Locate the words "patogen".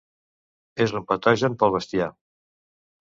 1.11-1.59